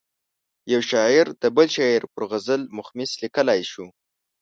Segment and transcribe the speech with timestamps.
[0.73, 3.85] یو شاعر د بل شاعر پر غزل مخمس لیکلای شو.